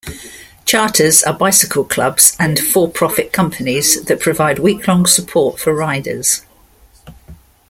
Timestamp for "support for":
5.07-5.75